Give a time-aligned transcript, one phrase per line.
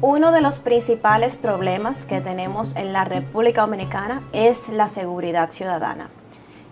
[0.00, 6.08] Uno de los principales problemas que tenemos en la República Dominicana es la seguridad ciudadana.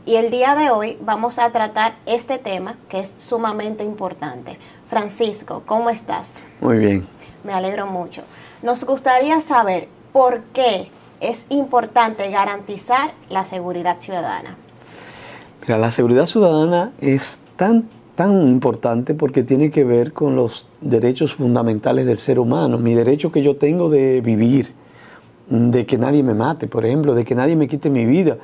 [0.05, 4.59] Y el día de hoy vamos a tratar este tema que es sumamente importante.
[4.89, 6.35] Francisco, ¿cómo estás?
[6.61, 7.07] Muy bien.
[7.45, 8.23] Me alegro mucho.
[8.63, 14.57] Nos gustaría saber por qué es importante garantizar la seguridad ciudadana.
[15.61, 21.35] Mira, la seguridad ciudadana es tan, tan importante porque tiene que ver con los derechos
[21.35, 22.79] fundamentales del ser humano.
[22.79, 24.73] Mi derecho que yo tengo de vivir,
[25.49, 28.39] de que nadie me mate, por ejemplo, de que nadie me quite mi vida.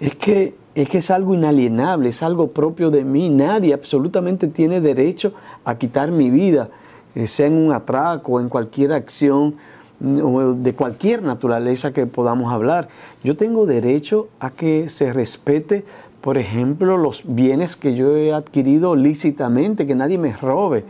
[0.00, 3.28] Es que es que es algo inalienable, es algo propio de mí.
[3.28, 5.32] Nadie absolutamente tiene derecho
[5.64, 6.68] a quitar mi vida,
[7.14, 9.56] eh, sea en un atraco, en cualquier acción
[9.98, 12.88] mm, de cualquier naturaleza que podamos hablar.
[13.24, 15.84] Yo tengo derecho a que se respete,
[16.20, 20.84] por ejemplo, los bienes que yo he adquirido lícitamente, que nadie me robe,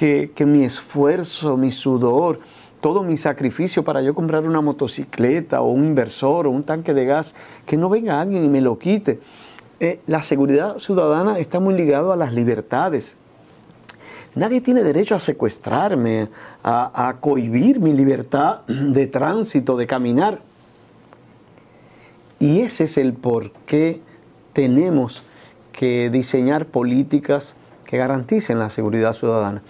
[0.00, 2.40] que, mi esfuerzo, mi sudor,
[2.80, 7.04] todo mi sacrificio para yo comprar una motocicleta o un inversor o un tanque de
[7.04, 7.34] gas,
[7.66, 9.20] que no venga alguien y me lo quite.
[9.78, 13.18] Eh, la seguridad ciudadana está muy ligado a las libertades.
[14.34, 16.30] Nadie tiene derecho a secuestrarme,
[16.62, 20.40] a, a cohibir mi libertad de tránsito, de caminar.
[22.38, 24.00] Y ese es el por qué
[24.54, 25.26] tenemos
[25.72, 29.60] que diseñar políticas que garanticen la seguridad ciudadana.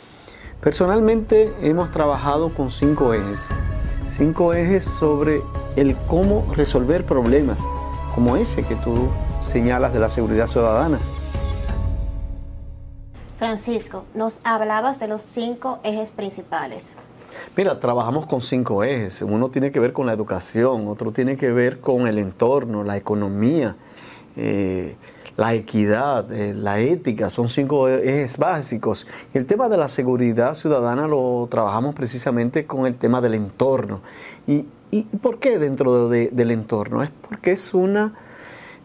[0.60, 3.48] Personalmente hemos trabajado con cinco ejes.
[4.08, 5.40] Cinco ejes sobre
[5.76, 7.64] el cómo resolver problemas,
[8.14, 9.08] como ese que tú
[9.40, 10.98] señalas de la seguridad ciudadana.
[13.38, 16.92] Francisco, nos hablabas de los cinco ejes principales.
[17.56, 19.22] Mira, trabajamos con cinco ejes.
[19.22, 22.98] Uno tiene que ver con la educación, otro tiene que ver con el entorno, la
[22.98, 23.76] economía,
[24.36, 24.96] eh,
[25.40, 29.06] la equidad, eh, la ética, son cinco ejes básicos.
[29.32, 34.02] Y el tema de la seguridad ciudadana lo trabajamos precisamente con el tema del entorno.
[34.46, 34.66] ¿Y,
[35.22, 37.02] por qué dentro del entorno?
[37.02, 38.12] Es porque es una,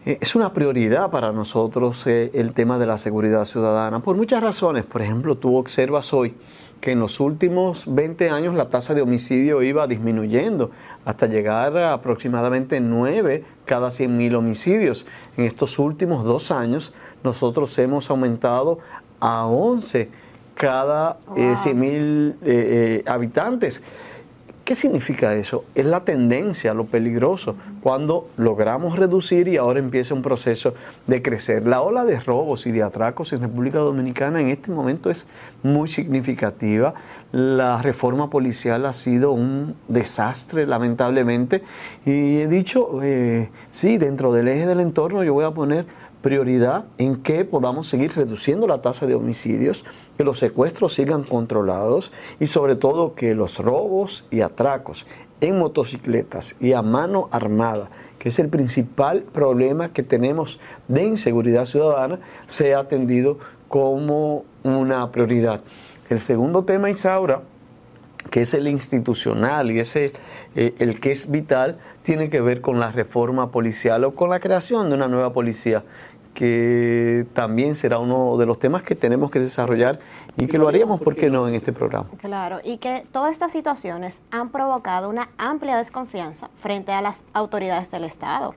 [0.06, 4.42] eh, es una prioridad para nosotros eh, el tema de la seguridad ciudadana, por muchas
[4.42, 4.86] razones.
[4.86, 6.36] Por ejemplo, tú observas hoy
[6.80, 10.70] que en los últimos 20 años la tasa de homicidio iba disminuyendo
[11.04, 15.06] hasta llegar a aproximadamente 9 cada 100.000 homicidios.
[15.36, 16.92] En estos últimos dos años
[17.24, 18.78] nosotros hemos aumentado
[19.20, 20.10] a 11
[20.54, 23.82] cada 100.000 eh, eh, habitantes.
[24.66, 25.62] ¿Qué significa eso?
[25.76, 27.54] Es la tendencia, lo peligroso,
[27.84, 30.74] cuando logramos reducir y ahora empieza un proceso
[31.06, 31.68] de crecer.
[31.68, 35.28] La ola de robos y de atracos en República Dominicana en este momento es
[35.62, 36.94] muy significativa.
[37.30, 41.62] La reforma policial ha sido un desastre, lamentablemente.
[42.04, 45.86] Y he dicho, eh, sí, dentro del eje del entorno yo voy a poner
[46.26, 49.84] prioridad en que podamos seguir reduciendo la tasa de homicidios,
[50.16, 52.10] que los secuestros sigan controlados
[52.40, 55.06] y sobre todo que los robos y atracos
[55.40, 61.64] en motocicletas y a mano armada, que es el principal problema que tenemos de inseguridad
[61.64, 63.38] ciudadana, sea atendido
[63.68, 65.60] como una prioridad.
[66.10, 67.42] El segundo tema, Isaura,
[68.30, 70.12] que es el institucional y ese
[70.54, 74.40] eh, el que es vital, tiene que ver con la reforma policial o con la
[74.40, 75.84] creación de una nueva policía
[76.36, 79.98] que también será uno de los temas que tenemos que desarrollar
[80.36, 82.10] y que lo haríamos, ¿por qué no?, en este programa.
[82.18, 87.90] Claro, y que todas estas situaciones han provocado una amplia desconfianza frente a las autoridades
[87.90, 88.54] del Estado.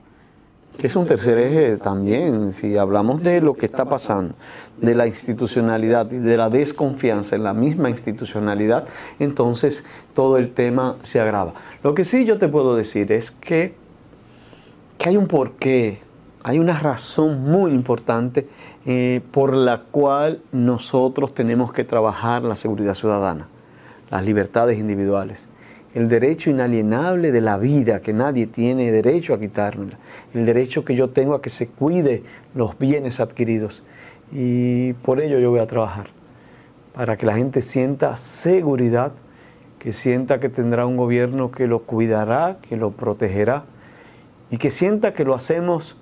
[0.76, 4.34] Que es un tercer eje también, si hablamos de lo que está pasando,
[4.76, 8.86] de la institucionalidad y de la desconfianza en la misma institucionalidad,
[9.18, 11.54] entonces todo el tema se agrava.
[11.82, 13.74] Lo que sí yo te puedo decir es que,
[14.98, 16.09] que hay un porqué
[16.42, 18.48] hay una razón muy importante
[18.86, 23.48] eh, por la cual nosotros tenemos que trabajar la seguridad ciudadana,
[24.10, 25.48] las libertades individuales,
[25.94, 29.98] el derecho inalienable de la vida, que nadie tiene derecho a quitármela,
[30.32, 32.22] el derecho que yo tengo a que se cuide
[32.54, 33.82] los bienes adquiridos.
[34.32, 36.08] Y por ello yo voy a trabajar,
[36.94, 39.12] para que la gente sienta seguridad,
[39.78, 43.64] que sienta que tendrá un gobierno que lo cuidará, que lo protegerá,
[44.50, 45.96] y que sienta que lo hacemos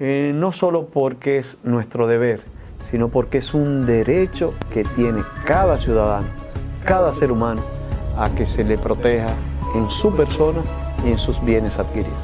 [0.00, 2.42] eh, no solo porque es nuestro deber,
[2.84, 6.26] sino porque es un derecho que tiene cada ciudadano,
[6.84, 7.62] cada ser humano,
[8.16, 9.34] a que se le proteja
[9.74, 10.62] en su persona
[11.04, 12.18] y en sus bienes adquiridos.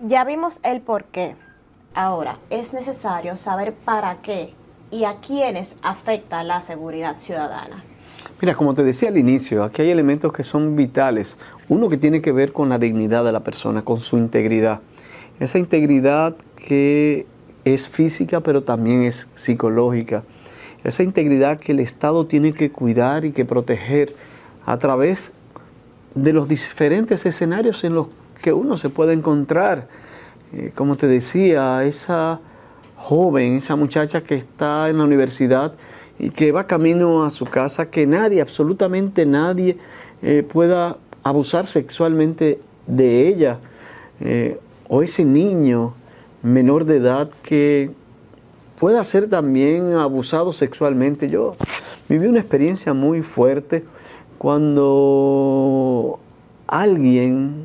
[0.00, 1.34] Ya vimos el por qué.
[1.94, 4.54] Ahora, es necesario saber para qué
[4.90, 7.84] y a quiénes afecta la seguridad ciudadana.
[8.44, 11.38] Mira, como te decía al inicio, aquí hay elementos que son vitales.
[11.70, 14.80] Uno que tiene que ver con la dignidad de la persona, con su integridad.
[15.40, 17.24] Esa integridad que
[17.64, 20.24] es física, pero también es psicológica.
[20.84, 24.14] esa integridad que el Estado tiene que cuidar y que proteger
[24.66, 25.32] a través
[26.14, 28.08] de los diferentes escenarios en los
[28.42, 29.88] que uno se puede encontrar.
[30.52, 32.40] Eh, como te decía, esa
[32.96, 35.72] joven, esa muchacha que está en la universidad
[36.18, 39.78] y que va camino a su casa, que nadie, absolutamente nadie,
[40.22, 43.58] eh, pueda abusar sexualmente de ella,
[44.20, 44.58] eh,
[44.88, 45.94] o ese niño
[46.42, 47.90] menor de edad que
[48.78, 51.28] pueda ser también abusado sexualmente.
[51.28, 51.56] Yo
[52.08, 53.84] viví una experiencia muy fuerte
[54.38, 56.18] cuando
[56.66, 57.64] alguien,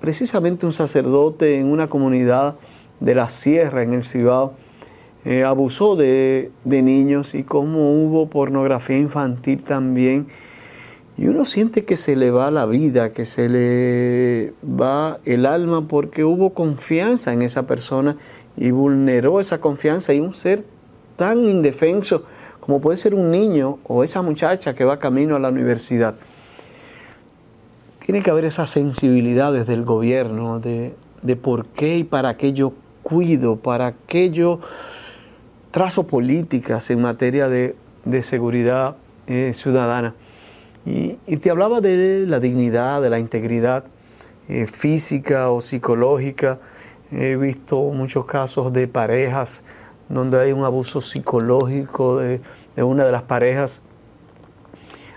[0.00, 2.56] precisamente un sacerdote en una comunidad
[3.00, 4.52] de la sierra en el Cibao,
[5.24, 10.28] eh, abusó de, de niños y como hubo pornografía infantil también
[11.20, 15.86] y uno siente que se le va la vida, que se le va el alma
[15.86, 18.16] porque hubo confianza en esa persona
[18.56, 20.64] y vulneró esa confianza y un ser
[21.16, 22.24] tan indefenso
[22.60, 26.14] como puede ser un niño o esa muchacha que va camino a la universidad.
[27.98, 30.94] Tiene que haber esa sensibilidad desde el gobierno de,
[31.42, 34.60] por qué y para qué yo cuido, para qué yo
[35.70, 37.74] trazo políticas en materia de,
[38.22, 38.96] seguridad
[39.26, 40.14] eh, ciudadana.
[40.86, 43.84] Y, te hablaba de la dignidad, de la integridad
[44.48, 46.58] eh, física o psicológica.
[47.12, 49.62] He visto muchos casos de parejas
[50.10, 52.40] donde hay un abuso psicológico de,
[52.76, 53.80] una de las parejas,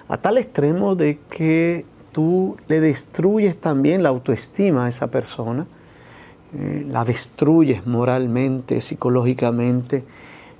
[0.07, 5.65] a tal extremo de que tú le destruyes también la autoestima a esa persona,
[6.53, 10.03] eh, la destruyes moralmente, psicológicamente,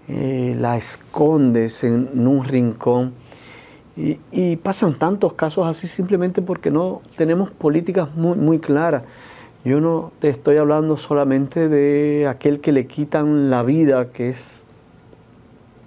[0.08, 3.14] eh, la escondes en un rincón
[3.96, 9.04] y, pasan tantos casos así simplemente porque no tenemos políticas muy, claras.
[9.64, 14.66] Yo no te estoy hablando solamente de aquel que le quitan la vida, que es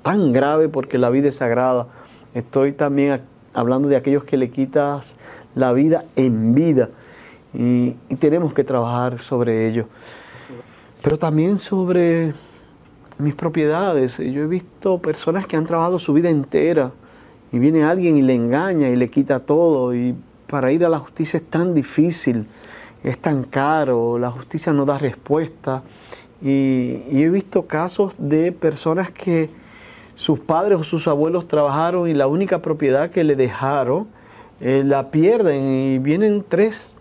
[0.02, 1.88] tan grave porque la vida es sagrada.
[2.32, 3.22] Estoy también
[3.54, 5.16] hablando de aquellos que le quitas
[5.54, 6.90] la vida en vida.
[7.52, 9.86] Y, y tenemos que trabajar sobre ello.
[11.02, 12.34] Pero también sobre
[13.18, 14.18] mis propiedades.
[14.18, 16.92] Yo he visto personas que han trabajado su vida entera
[17.52, 19.94] y viene alguien y le engaña y le quita todo.
[19.94, 20.14] Y
[20.46, 22.46] para ir a la justicia es tan difícil,
[23.02, 25.82] es tan caro, la justicia no da respuesta.
[26.42, 29.48] Y, he visto casos de personas que
[30.14, 34.06] sus padres o sus abuelos trabajaron y la única propiedad que le dejaron
[34.60, 35.64] eh, la pierden.
[35.64, 36.96] Y vienen tres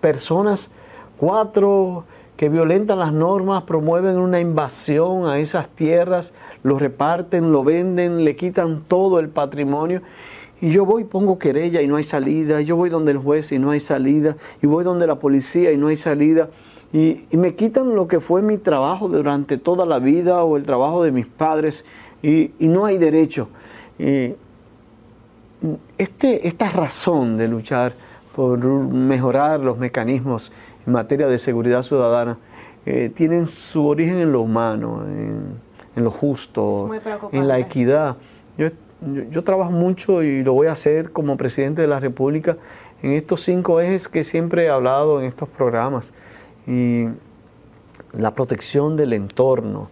[0.00, 0.70] personas,
[1.16, 2.04] cuatro
[2.36, 8.36] que violentan las normas, promueven una invasión a esas tierras, lo reparten, lo venden, le
[8.36, 10.02] quitan todo el patrimonio.
[10.60, 13.52] Y yo voy y pongo querella y no hay salida, yo voy donde el juez
[13.52, 16.48] y no hay salida, y voy donde la policía y no hay salida,
[16.92, 21.02] y, me quitan lo que fue mi trabajo durante toda la vida o el trabajo
[21.02, 21.84] de mis padres,
[22.22, 23.48] y, no hay derecho.
[25.98, 27.94] este, esta razón de luchar
[28.34, 30.52] por mejorar los mecanismos
[30.86, 32.38] en materia de seguridad ciudadana
[32.86, 36.88] eh, tienen su origen en lo humano, en, lo justo,
[37.32, 38.16] en la equidad.
[38.56, 42.56] Yo, trabajo mucho y lo voy a hacer como presidente de la República
[43.02, 46.12] en estos cinco ejes que siempre he hablado en estos programas.
[46.66, 47.06] Y
[48.12, 49.90] la protección del entorno,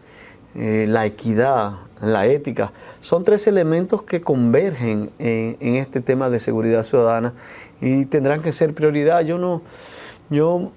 [0.54, 6.38] eh, la equidad, la ética, son tres elementos que convergen en, en, este tema de
[6.38, 7.34] seguridad ciudadana
[7.80, 9.20] y tendrán que ser prioridad.
[9.22, 9.62] Yo no,
[10.30, 10.70] yo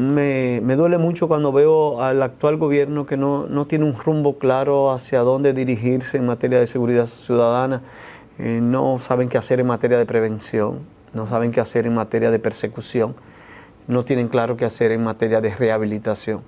[0.00, 5.20] me, duele mucho cuando veo al actual gobierno que no, tiene un rumbo claro hacia
[5.20, 7.82] dónde dirigirse en materia de seguridad ciudadana,
[8.38, 10.80] eh, no saben qué hacer en materia de prevención,
[11.12, 13.14] no saben qué hacer en materia de persecución,
[13.88, 16.40] no tienen claro qué hacer en materia de rehabilitación.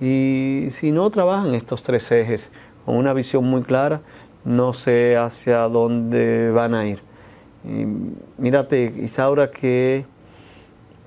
[0.00, 2.52] Y si no trabajan estos tres ejes
[2.84, 4.02] con una visión muy clara,
[4.44, 7.02] no sé hacia dónde van a ir.
[7.64, 7.84] Y
[8.38, 10.04] mírate, Isaura, que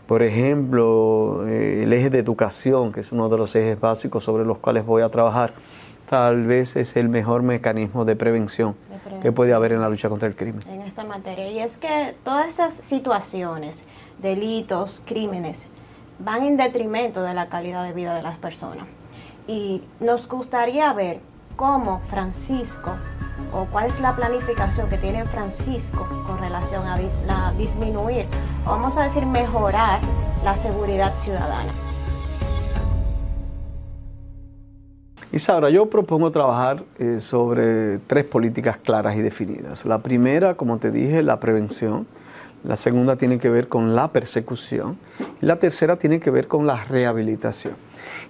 [0.07, 4.45] por ejemplo, eh, el eje de educación, que es uno de los ejes básicos sobre
[4.45, 5.53] los cuales voy a trabajar,
[6.09, 8.75] tal vez es el mejor mecanismo de prevención,
[9.21, 10.61] que puede haber en la lucha contra el crimen.
[10.67, 11.49] En esta materia.
[11.49, 13.83] Y es que todas esas situaciones,
[14.21, 15.67] delitos, crímenes,
[16.19, 18.85] van en detrimento de la calidad de vida de las personas.
[19.47, 21.19] Y nos gustaría ver
[21.55, 22.91] cómo Francisco
[23.51, 28.25] o cuál es la planificación que tiene Francisco con relación a disminuir,
[28.65, 29.99] vamos a decir mejorar
[30.43, 31.71] la seguridad ciudadana.
[35.35, 39.85] Isaura, yo propongo trabajar eh, sobre tres políticas claras y definidas.
[39.85, 42.07] La primera, como te dije, la prevención.
[42.63, 44.97] La segunda tiene que ver con la persecución.
[45.41, 47.73] Y la tercera tiene que ver con la rehabilitación.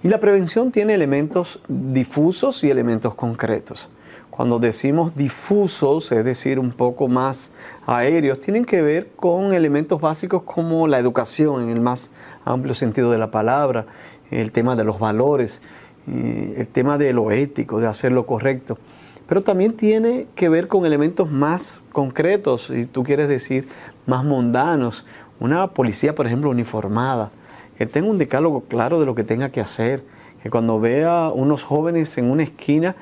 [0.01, 3.87] Y la prevención tiene elementos difusos y elementos concretos.
[4.35, 7.53] Cuando decimos difusos, es decir, un poco más
[7.85, 12.11] aéreos, tienen que ver con elementos básicos como la educación en el más
[12.43, 13.85] amplio sentido de la palabra,
[14.31, 15.61] el tema de los valores,
[16.05, 18.77] el tema de lo ético, de hacer lo correcto.
[19.25, 23.69] Pero también tiene que ver con elementos más concretos, si tú quieres decir,
[24.05, 25.05] más mundanos.
[25.39, 27.31] Una policía, por ejemplo, uniformada,
[27.77, 30.03] que tenga un decálogo claro de lo que tenga que hacer,
[30.43, 32.97] que cuando vea unos jóvenes en una esquina,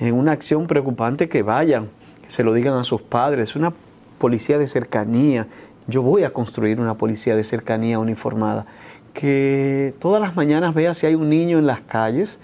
[0.00, 1.88] en una acción preocupante, que vayan,
[2.22, 3.56] que se lo digan a sus padres.
[3.56, 3.72] Una
[4.18, 5.46] policía de cercanía.
[5.86, 8.66] Yo voy a construir una policía de cercanía uniformada.
[9.14, 12.38] Que todas las mañanas vea si hay un niño en las calles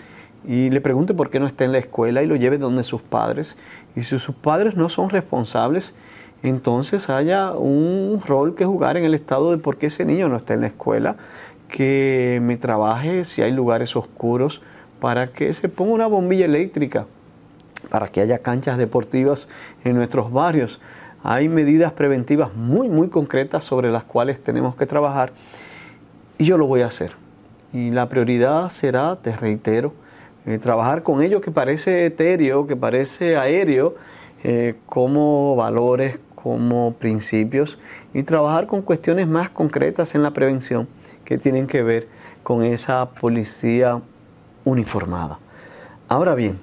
[0.47, 3.03] y le pregunte por qué no está en la escuela y lo lleve donde sus
[3.03, 3.57] padres.
[3.95, 5.95] Y si sus padres no son responsables,
[6.43, 10.37] entonces haya un rol que jugar en el estado de por qué ese niño no
[10.37, 11.17] está en la escuela,
[11.69, 14.61] que me trabaje si hay lugares oscuros
[15.01, 17.07] para que se ponga una bombilla eléctrica
[17.91, 19.49] para que haya canchas deportivas
[19.85, 20.81] en nuestros barrios.
[21.23, 25.33] Hay medidas preventivas muy, muy concretas sobre las cuales tenemos que trabajar
[26.39, 27.13] y yo lo voy a hacer.
[27.73, 29.93] Y la prioridad será, te reitero,
[30.47, 33.95] eh, trabajar con ello que parece etéreo, que parece aéreo,
[34.43, 37.79] eh, como valores, como principios,
[38.13, 40.87] y trabajar con cuestiones más concretas en la prevención
[41.25, 42.09] que tienen que ver
[42.43, 44.03] con esa policía
[44.65, 45.39] uniformada.
[46.09, 46.59] Ahora bien,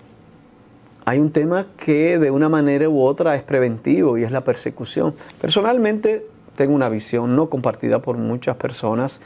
[1.06, 5.14] hay un tema que de una manera u otra es preventivo y es la persecución.
[5.40, 9.22] Personalmente tengo una visión no compartida por muchas personas,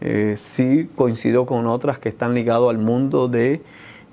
[0.00, 3.60] eh, sí coincido con otras que están ligadas al mundo del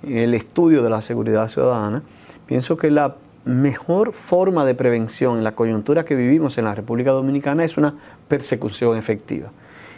[0.04, 2.04] estudio de la seguridad ciudadana.
[2.48, 7.12] Pienso que la mejor forma de prevención en la coyuntura que vivimos en la República
[7.12, 7.96] Dominicana es una
[8.28, 9.52] persecución efectiva.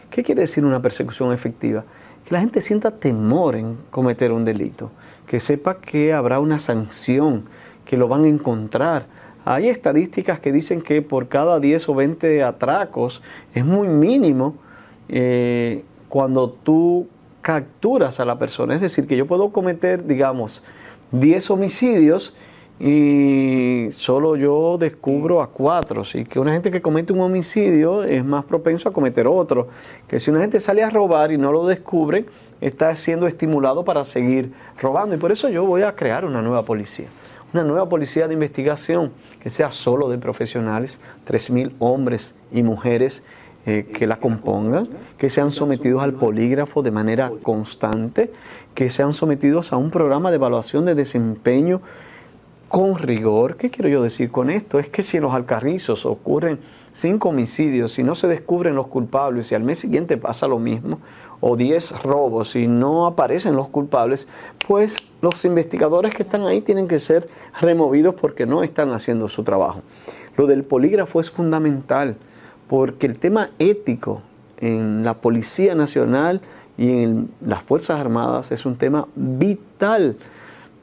[0.10, 1.84] ¿Qué quiere decir una persecución efectiva?
[2.28, 4.92] Que la gente sienta temor en cometer un delito
[5.28, 7.46] que sepa que habrá una sanción,
[7.86, 9.06] que lo van a encontrar.
[9.46, 13.22] Hay estadísticas que dicen que por cada 10 o 20 atracos
[13.54, 14.56] es muy mínimo
[15.08, 17.08] eh, cuando tú
[17.42, 18.76] capturas a la persona.
[18.76, 20.64] Es decir, que yo puedo cometer, digamos,
[21.12, 22.34] 10 homicidios
[22.80, 26.02] y solo yo descubro a cuatro.
[26.02, 29.68] Así que una gente que comete un homicidio es más propenso a cometer otro.
[30.08, 32.26] Que si una gente sale a robar y no lo descubre,
[32.62, 35.16] está siendo estimulado para seguir robando.
[35.16, 37.08] Y por eso yo voy a crear una nueva policía.
[37.54, 43.24] Una nueva policía de investigación que sea solo de profesionales, 3.000 hombres y mujeres
[43.66, 48.32] eh, que la compongan, que sean sometidos al polígrafo de manera constante,
[48.76, 51.82] que sean sometidos a un programa de evaluación de desempeño
[52.70, 53.56] con rigor.
[53.56, 54.80] ¿Qué quiero yo decir con esto?
[54.80, 56.60] Es que si en los alcarrizos ocurren
[56.92, 61.00] cinco homicidios y no se descubren los culpables y al mes siguiente pasa lo mismo,
[61.40, 64.28] o 10 robos y no aparecen los culpables,
[64.68, 67.30] pues los investigadores que están ahí tienen que ser
[67.62, 69.82] removidos porque no están haciendo su trabajo.
[70.36, 72.18] Lo del polígrafo es fundamental
[72.68, 74.22] porque el tema ético
[74.60, 76.42] en la Policía Nacional
[76.78, 80.18] y en las Fuerzas Armadas es un tema vital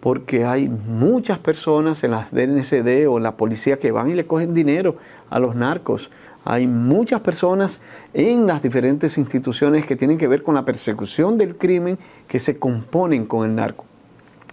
[0.05, 4.27] porque hay muchas personas en las DNCD o en la policía que van y le
[4.27, 4.97] cogen dinero
[5.31, 6.11] a los narcos
[6.45, 7.81] hay muchas personas
[8.13, 12.59] en las diferentes instituciones que tienen que ver con la persecución del crimen que se
[12.59, 13.87] componen con el narco.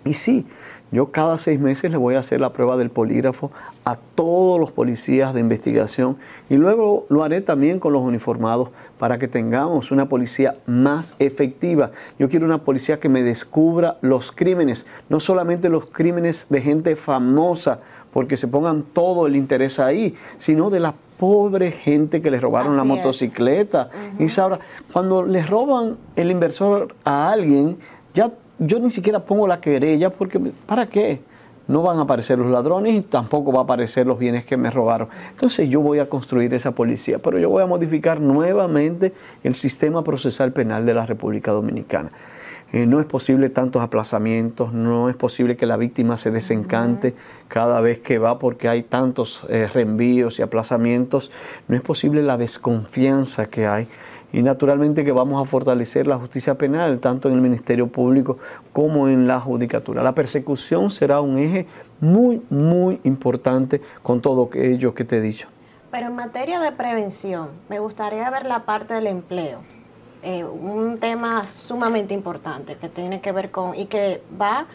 [0.05, 0.45] Y sí,
[0.91, 3.51] yo cada seis meses le voy a hacer la prueba del polígrafo
[3.85, 6.17] a todos los policías de investigación
[6.49, 11.91] y luego lo haré también con los uniformados para que tengamos una policía más efectiva.
[12.19, 16.95] Yo quiero una policía que me descubra los crímenes, no solamente los crímenes de gente
[16.95, 17.79] famosa,
[18.11, 22.75] porque se pongan todo el interés ahí, sino de la pobre gente que le robaron
[22.75, 23.89] la motocicleta.
[24.19, 24.59] Y ahora,
[24.91, 27.77] cuando le roban el inversor a alguien,
[28.13, 31.19] ya yo ni siquiera pongo la querella porque ¿para qué?
[31.67, 34.69] No van a aparecer los ladrones y tampoco va a aparecer los bienes que me
[34.69, 35.09] robaron.
[35.31, 39.13] Entonces yo voy a construir esa policía, pero yo voy a modificar nuevamente
[39.43, 42.11] el sistema procesal penal de la República Dominicana.
[42.71, 47.13] Eh, no es posible tantos aplazamientos, no es posible que la víctima se desencante
[47.49, 51.31] cada vez que va porque hay tantos eh, reenvíos y aplazamientos,
[51.67, 53.87] no es posible la desconfianza que hay.
[54.33, 58.37] Y naturalmente que vamos a fortalecer la justicia penal, tanto en el Ministerio Público
[58.71, 60.03] como en la Judicatura.
[60.03, 61.67] La persecución será un eje
[61.99, 65.47] muy, muy importante con todo ello que te he dicho.
[65.91, 69.59] Pero en materia de prevención, me gustaría ver la parte del empleo.
[70.23, 74.67] Eh, un tema sumamente importante que tiene que ver con y que va,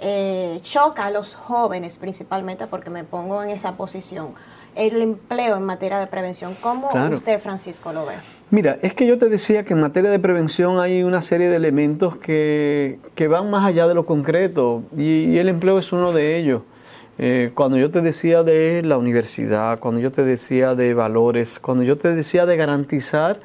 [0.00, 4.34] eh, choca a los jóvenes principalmente porque me pongo en esa posición.
[4.74, 8.14] El empleo en materia de prevención, ¿cómo usted, Francisco, lo ve?
[8.50, 11.56] Mira, es que yo te decía que en materia de prevención hay una serie de
[11.56, 12.98] elementos que,
[13.30, 16.62] van más allá de lo concreto y, el empleo es uno de ellos.
[17.18, 21.84] Eh, cuando yo te decía de la universidad, cuando yo te decía de valores, cuando
[21.84, 23.38] yo te decía de garantizar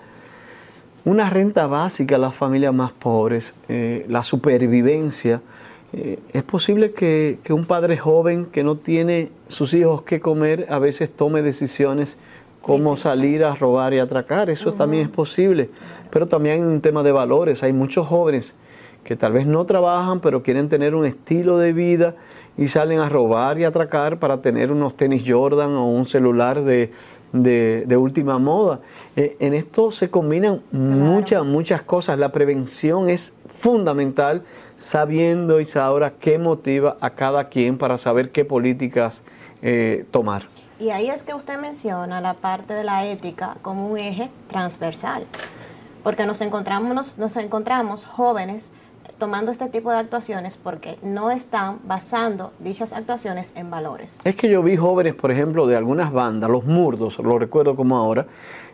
[1.05, 5.41] una renta básica a las familias más pobres, eh, la supervivencia,
[5.91, 10.79] eh, es posible que, un padre joven que no tiene sus hijos que comer a
[10.79, 12.17] veces tome decisiones
[12.61, 14.49] como salir a robar y atracar.
[14.49, 15.69] Eso también es posible.
[16.11, 17.63] Pero también hay un tema de valores.
[17.63, 18.53] Hay muchos jóvenes
[19.03, 22.15] que tal vez no trabajan, pero quieren tener un estilo de vida
[22.57, 26.91] y salen a robar y atracar para tener unos tenis Jordan o un celular de,
[27.31, 28.81] de, última moda.
[29.15, 32.19] Eh, en esto se combinan muchas, muchas cosas.
[32.19, 34.43] La prevención es fundamental,
[34.79, 39.21] sabiendo, Isaura, qué motiva a cada quien para saber qué políticas
[39.61, 40.43] eh, tomar.
[40.79, 45.25] Y ahí es que usted menciona la parte de la ética como un eje transversal,
[46.01, 48.71] porque nos encontramos, nos encontramos jóvenes
[49.17, 54.17] tomando este tipo de actuaciones porque no están basando dichas actuaciones en valores.
[54.23, 57.97] Es que yo vi jóvenes, por ejemplo, de algunas bandas, los murdos, lo recuerdo como
[57.97, 58.27] ahora,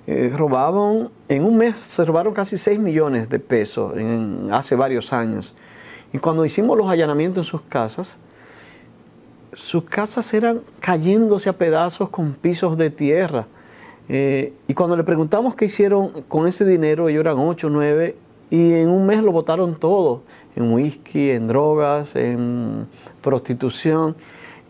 [0.06, 5.12] eh, robaban, en un mes se robaron casi 6 millones de pesos en, hace varios
[5.12, 5.56] años.
[6.16, 8.18] Y cuando hicimos los allanamientos en sus casas,
[9.52, 13.48] sus casas eran cayéndose a pedazos con pisos de tierra.
[14.08, 18.16] Eh, y cuando le preguntamos qué hicieron con ese dinero, ellos eran 8, 9,
[18.50, 20.22] y en un mes lo botaron todo,
[20.56, 22.88] en whisky, en drogas, en
[23.22, 24.16] prostitución.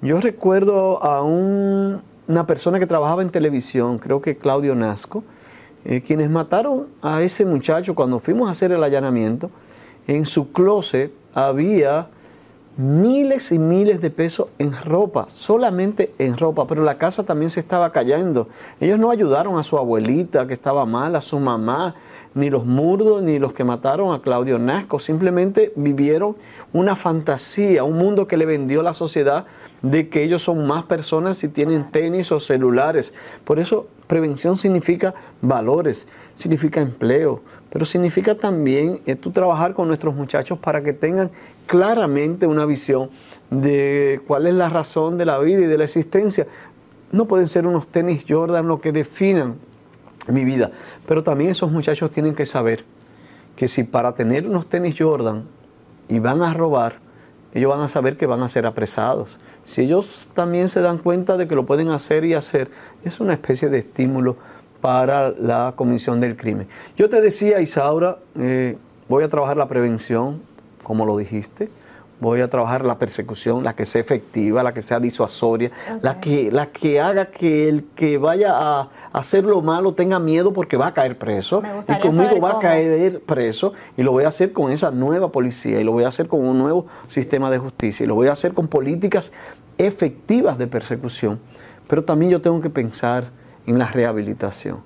[0.01, 5.23] Yo recuerdo a una persona que trabajaba en televisión, creo que Claudio Nasco,
[5.83, 9.51] eh, quienes mataron a ese muchacho cuando fuimos a hacer el allanamiento.
[10.07, 12.07] En su closet había
[12.77, 17.59] miles y miles de pesos en ropa, solamente en ropa, pero la casa también se
[17.59, 18.47] estaba cayendo.
[18.81, 21.95] Ellos no ayudaron a su abuelita que estaba mal, a su mamá,
[22.33, 26.35] ni los murdos, ni los que mataron a Claudio Nasco, simplemente vivieron
[26.73, 29.45] una fantasía, un mundo que le vendió la sociedad
[29.91, 33.13] de que ellos son más personas si tienen tenis o celulares.
[33.43, 40.15] Por eso prevención significa valores, significa empleo, pero significa también eh, tú trabajar con nuestros
[40.15, 41.29] muchachos para que tengan
[41.67, 43.11] claramente una visión
[43.51, 46.47] de cuál es la razón de la vida y de la existencia.
[47.11, 49.55] No pueden ser unos tenis Jordan lo que definan
[50.27, 50.71] mi vida.
[51.07, 52.83] Pero también esos muchachos tienen que saber
[53.55, 55.43] que si para tener unos tenis Jordan
[56.09, 57.05] y van a robar,
[57.53, 59.37] ellos van a saber que van a ser apresados.
[59.65, 62.69] Si ellos también se dan cuenta de que lo pueden hacer y hacer,
[63.03, 64.37] es una especie de estímulo
[64.79, 66.67] para la comisión del crimen.
[66.95, 68.77] Yo te decía, Isaura, eh,
[69.09, 70.41] voy a trabajar la prevención,
[70.83, 71.69] como lo dijiste,
[72.19, 76.51] voy a trabajar la persecución, la que sea efectiva, la que sea disuasoria, la, que,
[76.51, 80.87] la que haga que el que vaya a hacer lo malo tenga miedo porque va
[80.87, 84.71] a caer preso y conmigo va a caer preso y lo voy a hacer con
[84.71, 88.07] esa nueva policía y lo voy a hacer con un nuevo sistema de justicia y
[88.07, 89.31] lo voy a hacer con políticas
[89.77, 91.39] efectivas de persecución.
[91.87, 93.25] Pero también yo tengo que pensar
[93.67, 94.79] en la rehabilitación.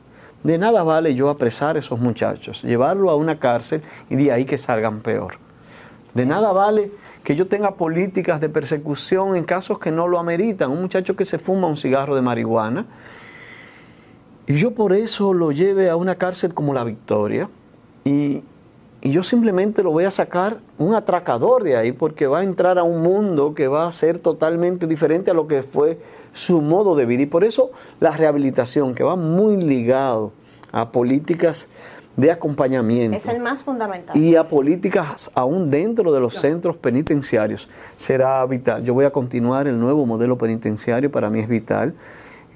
[0.44, 4.46] De nada vale yo apresar a esos muchachos, llevarlo a una cárcel y de ahí
[4.46, 5.38] que salgan peor.
[6.14, 6.92] De nada vale
[7.24, 10.72] que yo tenga políticas de persecución en casos que no lo ameritan.
[10.72, 12.88] Un muchacho que se fuma un cigarro de marihuana
[14.50, 17.50] y yo por eso lo lleve a una cárcel como la Victoria
[18.04, 18.44] y,
[19.02, 22.84] yo simplemente lo voy a sacar un atracador de ahí porque va a entrar a
[22.84, 26.02] un mundo que va a ser totalmente diferente a lo que fue
[26.34, 27.22] su modo de vida.
[27.22, 30.34] Y por eso la rehabilitación, que va muy ligado
[30.74, 31.70] a políticas
[32.20, 33.18] de acompañamiento.
[33.18, 34.18] Es el más fundamental.
[34.18, 38.84] Y a políticas aún dentro de los centros penitenciarios será vital.
[38.84, 41.94] Yo voy a continuar el nuevo modelo penitenciario, para mí es vital.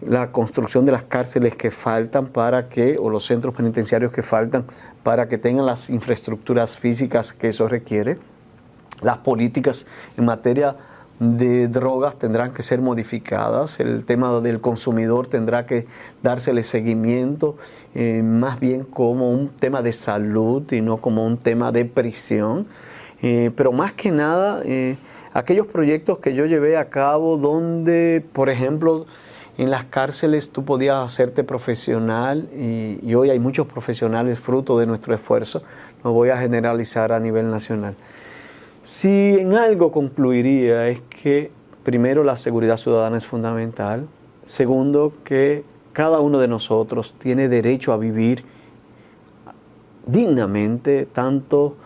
[0.02, 4.66] La construcción de las cárceles que faltan para que, o los centros penitenciarios que faltan
[5.02, 8.18] para que tengan las infraestructuras físicas que eso requiere.
[9.02, 9.86] Las políticas
[10.18, 10.76] en materia
[11.20, 15.86] de drogas tendrán que ser modificadas, el tema del consumidor tendrá que
[16.22, 17.56] dársele seguimiento
[17.94, 22.68] eh, más bien como un tema de salud y no como un tema de prisión.
[23.22, 24.98] Eh, pero más que nada, eh,
[25.34, 29.06] aquellos proyectos que yo llevé a cabo donde, por ejemplo,
[29.58, 34.88] en las cárceles tú podías hacerte profesional y, y hoy hay muchos profesionales fruto de
[34.88, 35.62] nuestro esfuerzo,
[36.04, 37.96] lo voy a generalizar a nivel nacional.
[38.84, 41.52] Si en algo concluiría es que
[41.86, 44.10] primero la seguridad ciudadana es fundamental,
[44.46, 48.44] segundo que cada uno de nosotros tiene derecho a vivir
[50.06, 51.78] dignamente, tanto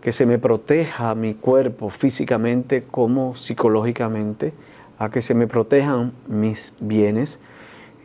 [0.00, 4.54] que se me proteja mi cuerpo físicamente como psicológicamente,
[4.98, 7.40] a que se me protejan mis bienes.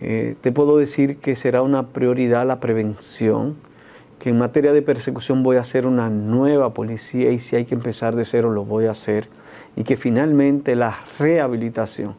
[0.02, 3.56] Eh, te puedo decir que será una prioridad la prevención,
[4.24, 7.76] que en materia de persecución voy a hacer una nueva policía y si hay que
[7.76, 9.28] empezar de cero lo voy a hacer
[9.76, 12.16] y que finalmente la rehabilitación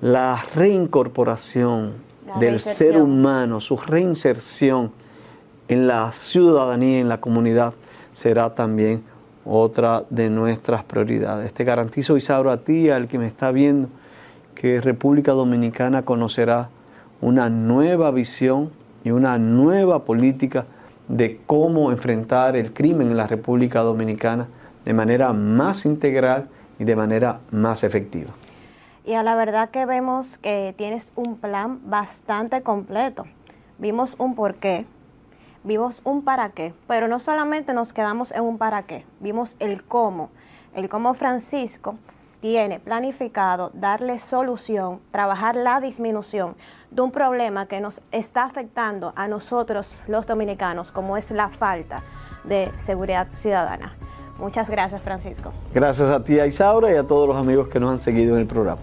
[0.00, 1.94] la reincorporación
[2.38, 4.92] del ser humano, su reinserción
[5.66, 7.74] en la ciudadanía, en la comunidad,
[8.12, 9.02] será también
[9.44, 11.52] otra de nuestras prioridades.
[11.52, 13.88] Te garantizo, Isauro, a ti, al que me está viendo,
[14.54, 16.68] que República Dominicana conocerá
[17.20, 18.70] una nueva visión
[19.02, 20.66] y una nueva política
[21.08, 24.48] de cómo enfrentar el crimen en la República Dominicana
[24.84, 28.30] de manera más integral y de manera más efectiva.
[29.04, 33.24] Y a la verdad que vemos que tienes un plan bastante completo.
[33.78, 34.84] Vimos un por qué,
[35.64, 39.84] vimos un para qué, pero no solamente nos quedamos en un para qué, vimos el
[39.84, 40.30] cómo,
[40.74, 41.96] el cómo Francisco
[42.46, 46.54] tiene planificado darle solución, trabajar la disminución
[46.92, 52.04] de un problema que nos está afectando a nosotros los dominicanos, como es la falta
[52.44, 53.96] de seguridad ciudadana.
[54.38, 55.52] Muchas gracias, Francisco.
[55.74, 58.46] Gracias a ti, Isaura, y a todos los amigos que nos han seguido en el
[58.46, 58.80] programa.